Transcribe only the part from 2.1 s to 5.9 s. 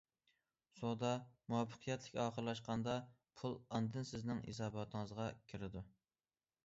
ئاخىرلاشقاندا پۇل ئاندىن سىزنىڭ ھېساباتىڭىزغا كىرىدۇ.